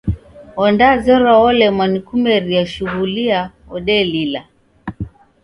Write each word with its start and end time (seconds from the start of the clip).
Wodazerwa 0.61 1.33
wolemwa 1.41 1.85
nikumeria 1.87 2.65
shughulia 2.71 3.39
wodelila. 3.69 4.41